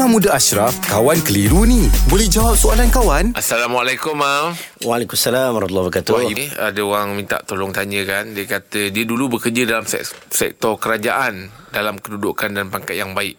[0.00, 1.84] Imam Muda Ashraf, kawan keliru ni.
[2.08, 3.36] Boleh jawab soalan kawan?
[3.36, 4.56] Assalamualaikum, Mam.
[4.80, 6.12] Waalaikumsalam warahmatullahi wabarakatuh.
[6.16, 8.32] Wah, ini ada orang minta tolong tanya kan.
[8.32, 13.36] Dia kata dia dulu bekerja dalam sek- sektor kerajaan dalam kedudukan dan pangkat yang baik.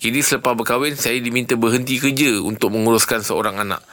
[0.00, 3.84] Kini selepas berkahwin, saya diminta berhenti kerja untuk menguruskan seorang anak.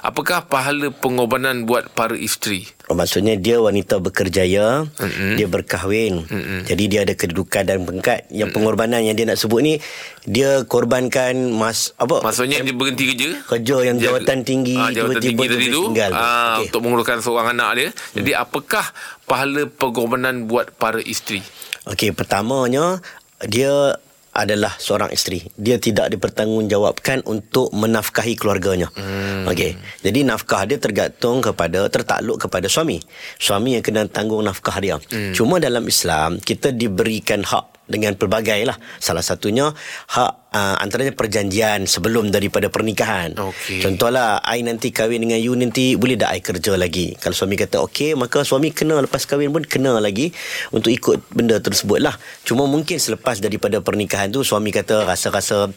[0.00, 2.62] Apakah pahala pengorbanan buat para isteri?
[2.86, 5.34] Oh, maksudnya dia wanita berkerjaya, Mm-mm.
[5.34, 6.24] dia berkahwin.
[6.24, 6.60] Mm-mm.
[6.64, 8.24] Jadi dia ada kedudukan dan pangkat.
[8.28, 9.74] Yang pengorbanan yang dia nak sebut ni
[10.22, 12.22] dia korbankan mas apa?
[12.22, 13.30] Maksudnya dia berhenti kerja?
[13.44, 16.10] kerja yang jawatan tinggi Ah, jawatan tiba-tiba tinggi tadi tu tinggal.
[16.10, 16.22] ah,
[16.56, 16.64] Okey.
[16.64, 17.88] untuk menguruskan seorang anak dia.
[18.14, 18.84] Jadi apakah
[19.24, 21.42] pahala pengorbanan buat para isteri?
[21.84, 23.02] Okey, pertamanya
[23.42, 23.98] dia
[24.38, 25.42] adalah seorang isteri.
[25.58, 28.86] Dia tidak dipertanggungjawabkan untuk menafkahi keluarganya.
[28.94, 29.50] Hmm.
[29.50, 29.74] Okey.
[30.06, 33.02] Jadi nafkah dia tergantung kepada tertakluk kepada suami.
[33.42, 34.96] Suami yang kena tanggung nafkah dia.
[35.10, 35.34] Hmm.
[35.34, 38.78] Cuma dalam Islam kita diberikan hak dengan pelbagai lah.
[39.02, 39.74] Salah satunya
[40.14, 43.36] hak uh, antaranya perjanjian sebelum daripada pernikahan.
[43.36, 43.84] Okey.
[43.84, 47.16] Contohlah, I nanti kahwin dengan you nanti boleh tak I kerja lagi?
[47.20, 50.32] Kalau suami kata okey, maka suami kena lepas kahwin pun kena lagi
[50.72, 52.16] untuk ikut benda tersebut lah.
[52.44, 55.68] Cuma mungkin selepas daripada pernikahan tu suami kata rasa-rasa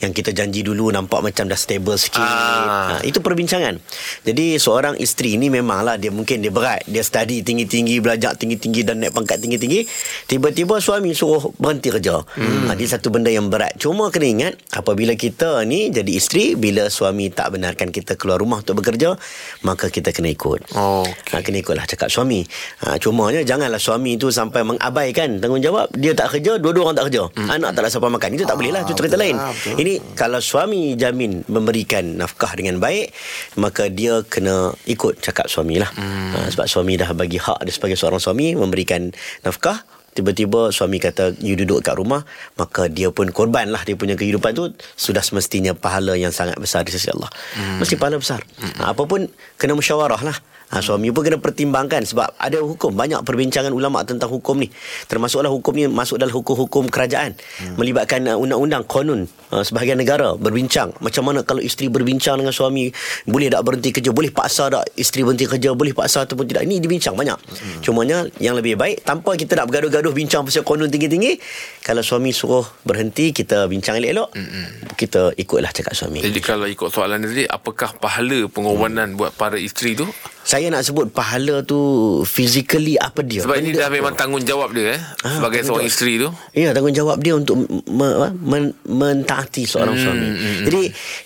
[0.00, 2.24] yang kita janji dulu nampak macam dah stable sikit.
[2.24, 3.00] Ah.
[3.00, 3.78] Ha, itu perbincangan.
[4.24, 9.04] Jadi seorang isteri ni memanglah dia mungkin dia berat, dia study tinggi-tinggi, belajar tinggi-tinggi dan
[9.04, 9.86] naik pangkat tinggi-tinggi.
[10.30, 12.24] Tiba-tiba suami suruh berhenti kerja.
[12.24, 12.70] Hmm.
[12.70, 13.76] Ha, dia satu benda yang berat.
[13.78, 18.62] Cuma kena ingat apabila kita ni jadi isteri bila suami tak benarkan kita keluar rumah
[18.62, 19.18] untuk bekerja,
[19.66, 20.70] maka kita kena ikut.
[20.78, 21.02] Oh,
[21.34, 22.46] Ha, kena ikutlah cakap suami.
[22.86, 25.90] Ha, cumanya janganlah suami tu sampai mengabaikan tanggungjawab.
[25.98, 27.26] Dia tak kerja, dua-dua orang tak kerja.
[27.34, 27.48] Hmm.
[27.50, 28.28] Anak tak ada siapa makan.
[28.38, 28.86] Itu tak boleh lah.
[28.86, 29.34] Itu cerita lain.
[29.74, 33.10] Ini kalau suami jamin memberikan nafkah dengan baik,
[33.58, 35.90] maka dia kena ikut cakap suami lah.
[35.98, 36.30] Hmm.
[36.38, 39.10] Ha, sebab suami dah bagi hak dia sebagai seorang suami memberikan
[39.42, 39.82] nafkah.
[40.14, 42.22] Tiba-tiba suami kata you duduk kat rumah
[42.54, 46.86] Maka dia pun korban lah Dia punya kehidupan tu Sudah semestinya pahala yang sangat besar
[46.86, 47.82] di sisi Allah hmm.
[47.82, 48.78] Mesti pahala besar hmm.
[48.78, 49.26] ha, Apa pun
[49.58, 50.38] kena musyawarah lah
[50.74, 54.68] ha, Suami pun kena pertimbangkan Sebab ada hukum Banyak perbincangan ulama tentang hukum ni.
[55.06, 57.38] Termasuklah hukum ni Masuk dalam hukum-hukum kerajaan.
[57.62, 57.78] Hmm.
[57.78, 60.90] Melibatkan uh, undang-undang konun uh, Sebahagian negara Berbincang.
[60.98, 62.90] Macam mana kalau isteri berbincang dengan suami
[63.30, 64.10] Boleh tak berhenti kerja?
[64.10, 65.70] Boleh paksa tak isteri berhenti kerja?
[65.78, 66.66] Boleh paksa ataupun tidak?
[66.66, 67.38] Ini dibincang banyak.
[67.38, 67.78] Hmm.
[67.78, 71.38] Cumanya yang lebih baik Tanpa kita nak bergaduh-gaduh Bincang pasal konun tinggi-tinggi
[71.86, 74.66] Kalau suami suruh berhenti Kita bincang elok-elok hmm.
[74.98, 76.24] Kita ikutlah cakap suami.
[76.24, 80.06] Jadi kalau ikut soalan tadi, apakah pahala pengorbanan buat para isteri tu?
[80.44, 81.80] Saya nak sebut pahala tu
[82.22, 83.96] Physically apa dia Sebab ini Benda dah apa?
[83.96, 86.28] memang tanggungjawab dia eh, Ah, sebagai seorang isteri tu.
[86.52, 90.28] Ya, tanggungjawab dia untuk me, me- men, mentaati seorang hmm, suami.
[90.28, 90.80] Hmm, Jadi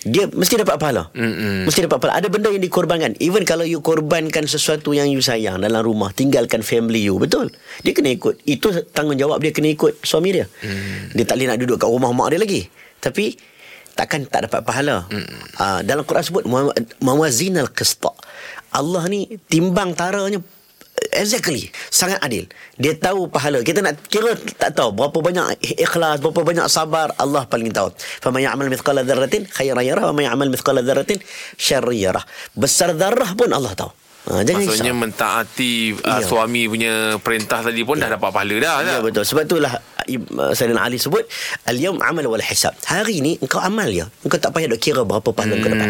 [0.07, 1.11] dia mesti dapat pahala.
[1.11, 2.15] Hmm, Mesti dapat pahala.
[2.15, 3.19] Ada benda yang dikorbankan.
[3.19, 7.51] Even kalau you korbankan sesuatu yang you sayang dalam rumah, tinggalkan family you, betul?
[7.81, 8.39] Dia kena ikut.
[8.45, 10.47] Itu tanggungjawab dia kena ikut suami dia.
[10.63, 11.11] Hmm.
[11.11, 12.61] Dia tak boleh nak duduk kat rumah mak dia lagi.
[12.97, 13.35] Tapi
[13.91, 15.03] takkan tak dapat pahala.
[15.05, 15.27] Hmm.
[15.53, 18.15] Uh, dalam Quran sebut "Mawa- mawazinal qista.
[18.71, 20.39] Allah ni timbang taranya
[21.15, 21.71] Exactly.
[21.87, 22.43] Sangat adil.
[22.75, 23.63] Dia tahu pahala.
[23.63, 27.95] Kita nak kira Tak tahu Berapa banyak ikhlas Berapa banyak sabar Allah paling tahu.
[28.19, 31.23] Faman ya'mal mithqala dharratin Khairan yarah Faman ya'mal mithqala dharratin
[31.55, 32.27] Syarri yarah.
[32.51, 33.91] Besar darah pun Allah tahu.
[34.27, 36.27] Ha, Jangan Maksudnya mentaati uh, Ya.
[36.27, 38.73] suami punya perintah tadi pun dah dapat pahala dah.
[38.83, 39.07] Ya tak?
[39.07, 39.23] betul.
[39.23, 39.73] Sebab itulah
[40.55, 41.21] Sayyidina Ali sebut
[41.67, 45.29] Al-yawm amal wal hisab Hari ni engkau amal ya Engkau tak payah duk kira Berapa
[45.29, 45.61] pahala hmm.
[45.61, 45.89] kau dapat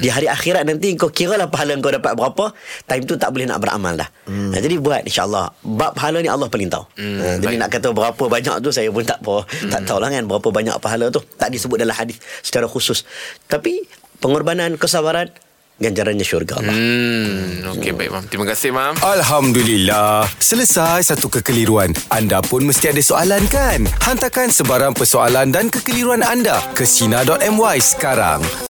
[0.00, 2.44] Di hari akhirat nanti Engkau kira lah pahala kau dapat berapa
[2.88, 4.50] Time tu tak boleh nak beramal dah hmm.
[4.50, 7.60] ha, Jadi buat insyaAllah Bab pahala ni Allah paling tahu Hmm, Jadi baik.
[7.60, 9.70] nak kata berapa banyak tu Saya pun tak apa hmm.
[9.70, 13.04] Tak tahulah kan Berapa banyak pahala tu Tak disebut dalam hadis Secara khusus
[13.46, 13.84] Tapi
[14.16, 15.28] Pengorbanan Kesabaran
[15.76, 18.24] Ganjarannya syurga Allah Hmm, okey baik mam.
[18.32, 18.96] Terima kasih mam.
[18.96, 20.24] Alhamdulillah.
[20.40, 21.92] Selesai satu kekeliruan.
[22.08, 23.84] Anda pun mesti ada soalan kan?
[24.00, 28.40] Hantarkan sebarang persoalan dan kekeliruan anda ke Sina.my sekarang.